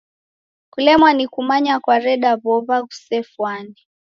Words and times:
Kulemwa 0.71 1.09
ni 1.17 1.25
kumanya 1.33 1.75
kwareda 1.83 2.31
w'ow'a 2.43 2.77
ghusefwane. 2.87 3.77